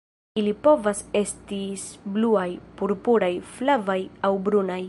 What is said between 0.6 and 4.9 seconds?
povas estis bluaj, purpuraj, flavaj aŭ brunaj.